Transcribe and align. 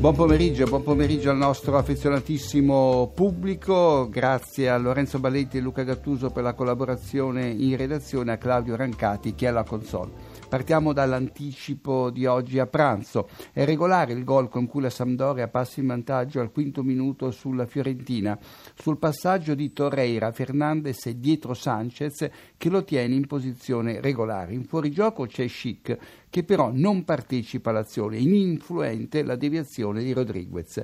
Buon 0.00 0.14
pomeriggio, 0.14 0.64
buon 0.64 0.82
pomeriggio 0.82 1.28
al 1.28 1.36
nostro 1.36 1.76
affezionatissimo 1.76 3.12
pubblico, 3.14 4.08
grazie 4.08 4.70
a 4.70 4.78
Lorenzo 4.78 5.18
Balletti 5.18 5.58
e 5.58 5.60
Luca 5.60 5.82
Gattuso 5.82 6.30
per 6.30 6.42
la 6.42 6.54
collaborazione 6.54 7.48
in 7.48 7.76
redazione, 7.76 8.32
a 8.32 8.38
Claudio 8.38 8.76
Rancati 8.76 9.34
che 9.34 9.44
è 9.44 9.48
alla 9.50 9.62
console. 9.62 10.38
Partiamo 10.48 10.94
dall'anticipo 10.94 12.10
di 12.10 12.24
oggi 12.24 12.58
a 12.58 12.66
pranzo. 12.66 13.28
È 13.52 13.64
regolare 13.64 14.14
il 14.14 14.24
gol 14.24 14.48
con 14.48 14.66
cui 14.66 14.80
la 14.80 14.90
Sampdoria 14.90 15.46
passa 15.48 15.80
in 15.80 15.86
vantaggio 15.86 16.40
al 16.40 16.50
quinto 16.50 16.82
minuto 16.82 17.30
sulla 17.30 17.66
Fiorentina. 17.66 18.36
Sul 18.74 18.98
passaggio 18.98 19.54
di 19.54 19.72
Torreira, 19.72 20.32
Fernandez 20.32 21.06
è 21.06 21.14
dietro 21.14 21.52
Sanchez 21.54 22.28
che 22.56 22.68
lo 22.68 22.82
tiene 22.84 23.14
in 23.14 23.26
posizione 23.26 24.00
regolare. 24.00 24.54
In 24.54 24.64
fuorigioco 24.64 25.26
c'è 25.26 25.46
Schick 25.46 25.96
che 26.30 26.44
però 26.44 26.70
non 26.72 27.04
partecipa 27.04 27.70
all'azione. 27.70 28.18
Ininfluente 28.18 29.22
la 29.22 29.36
deviazione 29.36 30.02
di 30.02 30.12
Rodriguez. 30.12 30.82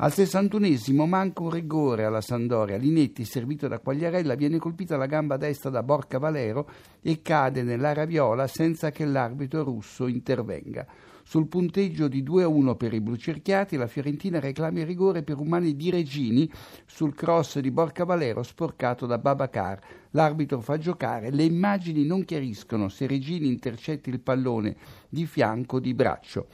Al 0.00 0.12
61esimo 0.14 1.08
manca 1.08 1.42
un 1.42 1.50
rigore 1.50 2.04
alla 2.04 2.20
Sandoria. 2.20 2.76
Linetti, 2.76 3.24
servito 3.24 3.66
da 3.66 3.80
Quagliarella, 3.80 4.36
viene 4.36 4.58
colpita 4.58 4.96
la 4.96 5.06
gamba 5.06 5.36
destra 5.36 5.70
da 5.70 5.82
Borca 5.82 6.18
Valero 6.18 6.70
e 7.02 7.20
cade 7.20 7.64
nell'area 7.64 8.04
viola 8.04 8.46
senza 8.46 8.92
che 8.92 9.04
l'arbitro 9.04 9.64
russo 9.64 10.06
intervenga. 10.06 10.86
Sul 11.28 11.46
punteggio 11.46 12.08
di 12.08 12.22
2-1 12.22 12.74
per 12.74 12.94
i 12.94 13.02
blucerchiati, 13.02 13.76
la 13.76 13.86
Fiorentina 13.86 14.40
reclama 14.40 14.78
il 14.78 14.86
rigore 14.86 15.22
per 15.22 15.38
un 15.38 15.48
mani 15.48 15.76
di 15.76 15.90
Regini 15.90 16.50
sul 16.86 17.14
cross 17.14 17.58
di 17.58 17.70
Borca 17.70 18.04
Valero 18.04 18.42
sporcato 18.42 19.04
da 19.04 19.18
Babacar. 19.18 19.78
L'arbitro 20.12 20.62
fa 20.62 20.78
giocare, 20.78 21.30
le 21.30 21.44
immagini 21.44 22.06
non 22.06 22.24
chiariscono 22.24 22.88
se 22.88 23.06
Regini 23.06 23.46
intercetti 23.46 24.08
il 24.08 24.20
pallone 24.20 24.74
di 25.06 25.26
fianco 25.26 25.76
o 25.76 25.80
di 25.80 25.92
braccio. 25.92 26.46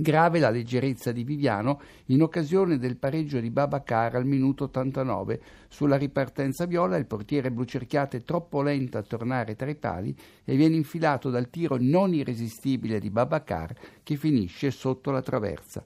Grave 0.00 0.38
la 0.38 0.50
leggerezza 0.50 1.10
di 1.10 1.24
Viviano 1.24 1.80
in 2.06 2.22
occasione 2.22 2.78
del 2.78 2.96
pareggio 2.96 3.40
di 3.40 3.50
Babacar 3.50 4.14
al 4.14 4.26
minuto 4.26 4.64
89. 4.64 5.40
Sulla 5.66 5.96
ripartenza 5.96 6.66
viola 6.66 6.96
il 6.96 7.06
portiere 7.06 7.50
blucerchiato 7.50 8.16
è 8.16 8.22
troppo 8.22 8.62
lento 8.62 8.96
a 8.96 9.02
tornare 9.02 9.56
tra 9.56 9.68
i 9.68 9.74
pali 9.74 10.16
e 10.44 10.54
viene 10.54 10.76
infilato 10.76 11.30
dal 11.30 11.50
tiro 11.50 11.78
non 11.80 12.14
irresistibile 12.14 13.00
di 13.00 13.10
Babacar 13.10 13.74
che 14.04 14.14
finisce 14.14 14.70
sotto 14.70 15.10
la 15.10 15.20
traversa. 15.20 15.84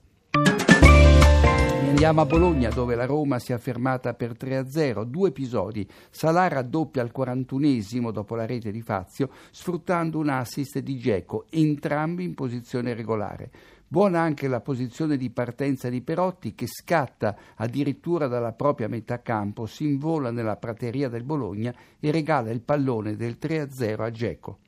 Andiamo 1.93 2.21
a 2.23 2.27
Bologna 2.27 2.69
dove 2.69 2.95
la 2.95 3.07
Roma 3.07 3.39
si 3.39 3.53
è 3.53 3.59
fermata 3.59 4.13
per 4.13 4.33
3-0, 4.33 5.05
due 5.05 5.29
episodi. 5.29 5.89
Salà 6.11 6.49
raddoppia 6.49 7.01
al 7.01 7.13
41esimo 7.15 8.11
dopo 8.11 8.35
la 8.35 8.45
rete 8.45 8.71
di 8.71 8.83
Fazio 8.83 9.31
sfruttando 9.51 10.19
un 10.19 10.29
assist 10.29 10.79
di 10.81 10.99
Geco, 10.99 11.47
entrambi 11.51 12.25
in 12.25 12.35
posizione 12.35 12.95
regolare. 12.95 13.51
Buona 13.93 14.21
anche 14.21 14.48
la 14.48 14.62
posizione 14.62 15.19
di 15.19 15.29
partenza 15.29 15.91
di 15.91 16.01
Perotti 16.01 16.55
che 16.55 16.67
scatta 16.67 17.37
addirittura 17.57 18.27
dalla 18.27 18.53
propria 18.53 18.89
metà 18.89 19.21
campo, 19.21 19.67
si 19.67 19.84
invola 19.84 20.31
nella 20.31 20.57
prateria 20.57 21.11
del 21.11 21.25
Bologna 21.25 21.75
e 22.01 22.11
regala 22.11 22.49
il 22.49 22.62
pallone 22.62 23.17
del 23.17 23.37
3-0 23.39 24.01
a 24.01 24.11
Geco. 24.11 24.59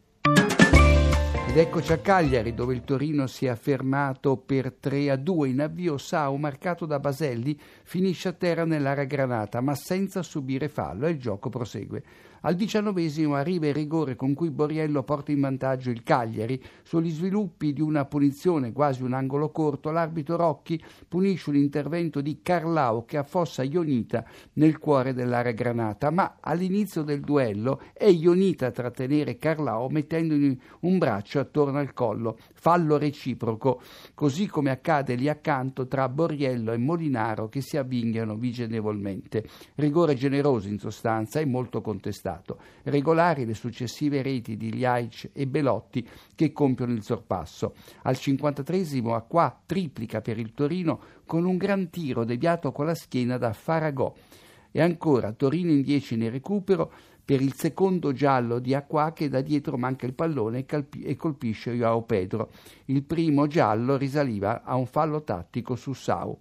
Ed 1.48 1.56
eccoci 1.56 1.94
a 1.94 1.98
Cagliari 2.00 2.52
dove 2.52 2.74
il 2.74 2.84
Torino 2.84 3.26
si 3.26 3.46
è 3.46 3.48
affermato 3.48 4.36
per 4.36 4.74
3-2 4.82 5.46
in 5.46 5.62
avvio 5.62 5.96
Sau 5.96 6.36
marcato 6.36 6.84
da 6.84 7.00
Baselli 7.00 7.58
finisce 7.82 8.28
a 8.28 8.32
terra 8.32 8.66
nell'area 8.66 9.04
granata 9.04 9.62
ma 9.62 9.74
senza 9.74 10.22
subire 10.22 10.68
fallo 10.68 11.06
e 11.06 11.12
il 11.12 11.18
gioco 11.18 11.48
prosegue. 11.48 12.02
Al 12.46 12.56
diciannovesimo 12.56 13.36
arriva 13.36 13.68
il 13.68 13.72
rigore 13.72 14.16
con 14.16 14.34
cui 14.34 14.50
Borriello 14.50 15.02
porta 15.02 15.32
in 15.32 15.40
vantaggio 15.40 15.88
il 15.88 16.02
Cagliari. 16.02 16.62
Sugli 16.82 17.08
sviluppi 17.08 17.72
di 17.72 17.80
una 17.80 18.04
punizione, 18.04 18.70
quasi 18.70 19.02
un 19.02 19.14
angolo 19.14 19.50
corto, 19.50 19.90
l'arbitro 19.90 20.36
Rocchi 20.36 20.78
punisce 21.08 21.48
un 21.48 21.56
intervento 21.56 22.20
di 22.20 22.40
Carlao 22.42 23.06
che 23.06 23.16
affossa 23.16 23.62
Ionita 23.62 24.26
nel 24.54 24.76
cuore 24.76 25.14
dell'area 25.14 25.52
granata. 25.52 26.10
Ma 26.10 26.36
all'inizio 26.38 27.02
del 27.02 27.20
duello 27.20 27.80
è 27.94 28.08
Ionita 28.08 28.66
a 28.66 28.72
trattenere 28.72 29.38
Carlao 29.38 29.88
mettendogli 29.88 30.54
un 30.80 30.98
braccio 30.98 31.38
attorno 31.38 31.78
al 31.78 31.94
collo. 31.94 32.36
Fallo 32.52 32.98
reciproco, 32.98 33.80
così 34.12 34.48
come 34.48 34.68
accade 34.68 35.14
lì 35.14 35.30
accanto 35.30 35.86
tra 35.86 36.10
Borriello 36.10 36.72
e 36.72 36.76
Molinaro 36.76 37.48
che 37.48 37.62
si 37.62 37.78
avvinghiano 37.78 38.36
vigendevolmente. 38.36 39.48
Rigore 39.76 40.14
generoso 40.14 40.68
in 40.68 40.78
sostanza 40.78 41.40
e 41.40 41.46
molto 41.46 41.80
contestato 41.80 42.33
stato. 42.34 42.58
Regolari 42.82 43.44
le 43.44 43.54
successive 43.54 44.22
reti 44.22 44.56
di 44.56 44.72
Liaic 44.72 45.30
e 45.32 45.46
Belotti 45.46 46.06
che 46.34 46.52
compiono 46.52 46.92
il 46.92 47.02
sorpasso. 47.02 47.74
Al 48.02 48.14
53esimo 48.14 49.14
Acqua 49.14 49.62
triplica 49.64 50.20
per 50.20 50.38
il 50.38 50.52
Torino 50.52 51.00
con 51.24 51.44
un 51.44 51.56
gran 51.56 51.90
tiro 51.90 52.24
deviato 52.24 52.72
con 52.72 52.86
la 52.86 52.94
schiena 52.94 53.38
da 53.38 53.52
Faragò. 53.52 54.12
E 54.70 54.80
ancora 54.80 55.32
Torino 55.32 55.70
in 55.70 55.82
10 55.82 56.16
nel 56.16 56.32
recupero 56.32 56.92
per 57.24 57.40
il 57.40 57.54
secondo 57.54 58.12
giallo 58.12 58.58
di 58.58 58.74
Acqua 58.74 59.12
che 59.12 59.28
da 59.28 59.40
dietro 59.40 59.78
manca 59.78 60.04
il 60.04 60.14
pallone 60.14 60.66
e, 60.66 61.16
colpisce 61.16 61.72
Joao 61.72 62.02
Pedro. 62.02 62.50
Il 62.86 63.02
primo 63.04 63.46
giallo 63.46 63.96
risaliva 63.96 64.62
a 64.62 64.74
un 64.74 64.86
fallo 64.86 65.22
tattico 65.22 65.76
su 65.76 65.92
Sau. 65.92 66.38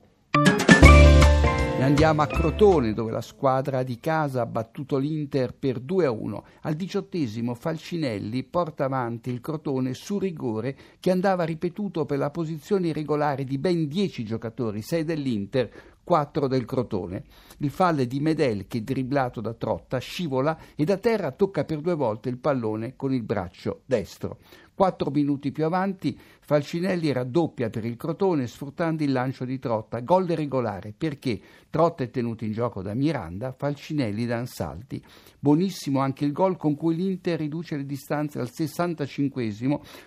Andiamo 1.84 2.22
a 2.22 2.28
Crotone 2.28 2.94
dove 2.94 3.12
la 3.12 3.20
squadra 3.20 3.84
di 3.84 4.00
casa 4.00 4.42
ha 4.42 4.46
battuto 4.46 4.98
l'Inter 4.98 5.54
per 5.54 5.82
2-1. 5.82 6.42
Al 6.62 6.76
diciottesimo 6.76 7.56
Falcinelli 7.56 8.44
porta 8.44 8.86
avanti 8.86 9.30
il 9.30 9.42
Crotone 9.42 9.94
su 9.94 10.18
rigore 10.18 10.78
che 11.02 11.12
andava 11.12 11.44
ripetuto 11.44 12.06
per 12.06 12.20
la 12.20 12.30
posizione 12.30 12.88
irregolare 12.88 13.44
di 13.44 13.58
ben 13.58 13.90
10 13.90 14.24
giocatori, 14.24 14.82
6 14.82 15.04
dell'Inter, 15.04 15.70
4 16.06 16.48
del 16.48 16.64
Crotone. 16.64 17.26
Il 17.58 17.70
falle 17.70 18.08
di 18.08 18.22
Medel 18.22 18.66
che 18.68 18.82
dribblato 18.82 19.42
da 19.42 19.54
Trotta 19.54 19.98
scivola 19.98 20.58
e 20.76 20.86
da 20.86 20.96
terra 20.96 21.32
tocca 21.32 21.66
per 21.66 21.82
due 21.82 21.96
volte 21.96 22.30
il 22.30 22.38
pallone 22.38 22.96
con 22.96 23.14
il 23.14 23.24
braccio 23.24 23.82
destro. 23.86 24.38
Quattro 24.76 25.12
minuti 25.12 25.52
più 25.52 25.66
avanti 25.66 26.20
Falcinelli 26.46 27.12
raddoppia 27.12 27.70
per 27.70 27.86
il 27.86 27.96
Crotone 27.96 28.48
sfruttando 28.48 29.04
il 29.04 29.12
lancio 29.12 29.46
di 29.46 29.60
Trotta, 29.60 30.00
gol 30.00 30.26
regolare 30.26 30.94
perché 30.98 31.40
Trotta 31.70 32.04
è 32.04 32.10
tenuto 32.10 32.44
in 32.44 32.52
gioco 32.52 32.82
da 32.82 32.94
Miranda, 32.94 33.54
Falcinelli 33.54 34.26
da 34.26 34.38
Ansalti. 34.38 35.02
Buonissimo 35.40 36.00
anche 36.00 36.26
il 36.26 36.32
gol 36.32 36.58
con 36.58 36.76
cui 36.76 36.96
l'Inter 36.96 37.40
riduce 37.40 37.78
le 37.78 37.86
distanze 37.86 38.40
al 38.40 38.52
65 38.52 39.52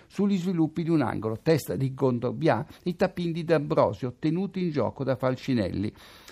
sugli 0.07 0.37
sviluppi 0.37 0.83
di 0.83 0.89
un 0.89 1.01
angolo, 1.01 1.39
testa 1.41 1.75
di 1.75 1.93
Gondobbia 1.93 2.65
e 2.83 2.95
tappin 2.95 3.31
di 3.31 3.43
D'Ambrosio 3.43 4.15
tenuti 4.19 4.61
in 4.61 4.71
gioco 4.71 5.03
da 5.03 5.15
Falcinelli. 5.15 5.91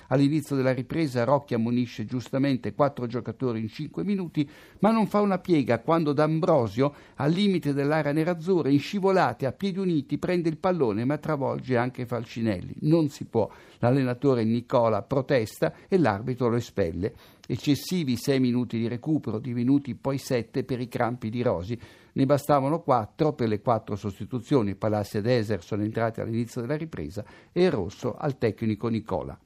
All'inizio 0.10 0.56
della 0.56 0.72
ripresa 0.72 1.24
Rocchi 1.24 1.56
ammonisce 1.56 2.06
giustamente 2.06 2.74
quattro 2.74 3.08
giocatori 3.08 3.60
in 3.60 3.70
cinque 3.70 4.04
minuti, 4.04 4.48
ma 4.80 4.92
non 4.92 5.08
fa 5.08 5.22
una 5.22 5.40
piega 5.40 5.80
quando 5.80 6.14
D'Ambrosio, 6.14 6.94
al 7.16 7.32
limite 7.32 7.74
dell'area 7.74 8.12
nerazzurra, 8.26 8.70
in 8.70 8.80
scivolate 8.80 9.46
a 9.46 9.52
piedi 9.52 9.78
uniti, 9.78 10.18
prende 10.18 10.50
il 10.50 10.58
pallone 10.58 11.06
ma 11.06 11.18
travolge 11.18 11.78
anche 11.78 12.08
Falcinelli. 12.08 12.76
Non 12.82 13.10
si 13.10 13.26
può. 13.26 13.50
L'allenatore 13.80 14.44
Nicola 14.44 15.04
protesta 15.04 15.74
e 15.88 15.98
l'arbitro 16.00 16.50
lo 16.50 16.56
espelle. 16.56 17.14
Eccessivi 17.48 18.18
sei 18.18 18.40
minuti 18.40 18.80
di 18.80 18.88
recupero, 18.88 19.38
divenuti 19.38 19.94
poi 19.94 20.18
sette 20.18 20.64
per 20.64 20.80
i 20.80 20.88
crampi 20.88 21.30
di 21.30 21.44
Rosi. 21.44 21.80
Ne 22.14 22.26
bastavano 22.26 22.82
quattro 22.82 23.34
per 23.34 23.48
le 23.48 23.62
quattro 23.62 23.96
sostituzioni. 23.96 24.76
Palassi 24.76 25.18
ed 25.18 25.28
Eser 25.28 25.64
sono 25.64 25.84
entrati 25.84 26.22
all'inizio 26.22 26.62
della 26.62 26.78
ripresa 26.78 27.24
e 27.52 27.70
Rosso 27.70 28.16
al 28.16 28.38
tecnico 28.38 28.88
Nicola. 28.88 29.38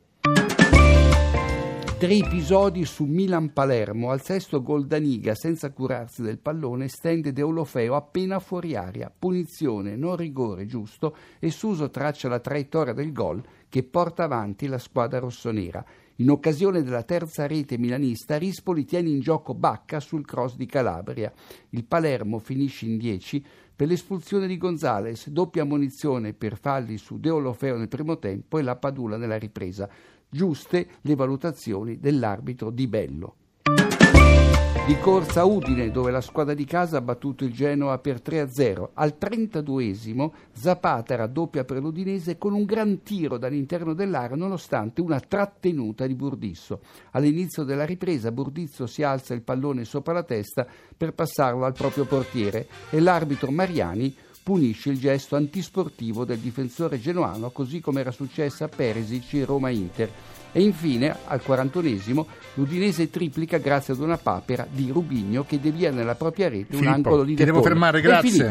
Tre 1.99 2.15
episodi 2.15 2.85
su 2.85 3.03
Milan-Palermo. 3.03 4.09
Al 4.09 4.21
sesto 4.21 4.63
gol 4.63 4.87
Daniga, 4.87 5.35
senza 5.35 5.69
curarsi 5.73 6.21
del 6.21 6.39
pallone, 6.39 6.87
stende 6.87 7.33
Deulofeo 7.33 7.93
appena 7.93 8.39
fuori 8.39 8.73
aria. 8.73 9.11
Punizione, 9.13 9.97
non 9.97 10.15
rigore, 10.15 10.65
giusto, 10.65 11.13
e 11.39 11.51
Suso 11.51 11.89
traccia 11.89 12.29
la 12.29 12.39
traiettoria 12.39 12.93
del 12.93 13.11
gol 13.11 13.43
che 13.67 13.83
porta 13.83 14.23
avanti 14.23 14.67
la 14.67 14.77
squadra 14.77 15.19
rossonera. 15.19 15.83
In 16.15 16.29
occasione 16.29 16.83
della 16.83 17.03
terza 17.03 17.47
rete 17.47 17.77
milanista, 17.77 18.37
Rispoli 18.37 18.85
tiene 18.85 19.09
in 19.09 19.19
gioco 19.19 19.53
Bacca 19.53 19.99
sul 19.99 20.25
cross 20.25 20.55
di 20.55 20.67
Calabria. 20.67 21.33
Il 21.71 21.83
Palermo 21.83 22.39
finisce 22.39 22.85
in 22.85 22.97
10 22.97 23.45
per 23.75 23.87
l'espulsione 23.87 24.47
di 24.47 24.57
Gonzales, 24.57 25.27
doppia 25.29 25.65
munizione 25.65 26.33
per 26.33 26.57
falli 26.57 26.97
su 26.97 27.19
Deolofeo 27.19 27.77
nel 27.77 27.87
primo 27.89 28.19
tempo 28.19 28.57
e 28.57 28.61
la 28.61 28.75
Padula 28.77 29.15
nella 29.15 29.37
ripresa 29.37 29.89
giuste 30.29 30.87
le 31.01 31.15
valutazioni 31.15 31.99
dell'arbitro 31.99 32.69
Di 32.69 32.87
Bello. 32.87 33.35
di 34.89 34.97
corsa 34.97 35.45
Udine 35.45 35.91
dove 35.91 36.09
la 36.09 36.19
squadra 36.19 36.55
di 36.55 36.65
casa 36.65 36.97
ha 36.97 37.01
battuto 37.01 37.43
il 37.43 37.53
Genoa 37.53 37.99
per 37.99 38.21
3-0. 38.25 38.89
Al 38.95 39.15
32esimo 39.19 40.31
Zapata 40.51 41.15
raddoppia 41.15 41.63
per 41.63 41.77
l'Udinese 41.77 42.39
con 42.39 42.53
un 42.53 42.63
gran 42.65 43.03
tiro 43.03 43.37
dall'interno 43.37 43.93
dell'area 43.93 44.35
nonostante 44.35 45.01
una 45.01 45.19
trattenuta 45.19 46.07
di 46.07 46.15
Burdisso. 46.15 46.81
All'inizio 47.11 47.63
della 47.63 47.85
ripresa 47.85 48.31
Burdisso 48.31 48.87
si 48.87 49.03
alza 49.03 49.35
il 49.35 49.43
pallone 49.43 49.85
sopra 49.85 50.13
la 50.13 50.23
testa 50.23 50.65
per 50.97 51.13
passarlo 51.13 51.65
al 51.65 51.73
proprio 51.73 52.05
portiere 52.05 52.67
e 52.89 52.99
l'arbitro 52.99 53.51
Mariani 53.51 54.15
punisce 54.41 54.89
il 54.89 54.99
gesto 54.99 55.35
antisportivo 55.35 56.25
del 56.25 56.39
difensore 56.39 56.99
genoano 56.99 57.49
così 57.51 57.79
come 57.79 58.01
era 58.01 58.11
successo 58.11 58.63
a 58.63 58.67
Perisic 58.67 59.33
in 59.33 59.45
Roma-Inter. 59.45 60.11
E 60.51 60.63
infine, 60.63 61.15
al 61.25 61.41
41esimo, 61.45 62.25
l'Udinese 62.55 63.11
triplica 63.11 63.59
grazie 63.59 63.93
ad 63.93 63.99
una 63.99 64.17
papera 64.17 64.67
di 64.69 64.89
Rubigno 64.91 65.45
che 65.45 65.59
devia 65.59 65.91
nella 65.91 66.15
propria 66.15 66.49
rete 66.49 66.75
Filippo, 66.75 66.87
un 66.87 66.93
angolo 66.93 67.23
di 67.23 67.35
ti 67.35 67.43
devo 67.43 67.61
fermare, 67.61 68.01
grazie. 68.01 68.49